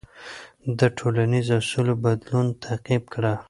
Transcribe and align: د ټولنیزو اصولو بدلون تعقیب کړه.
د 0.79 0.81
ټولنیزو 0.97 1.53
اصولو 1.61 1.93
بدلون 2.05 2.47
تعقیب 2.63 3.03
کړه. 3.13 3.33